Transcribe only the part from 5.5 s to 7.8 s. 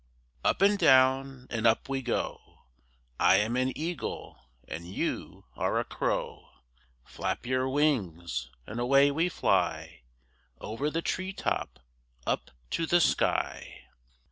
are a crow: Flap your